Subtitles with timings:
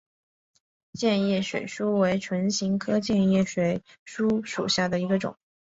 [0.93, 5.37] 箭叶水苏为唇形科箭叶水苏属下的一个种。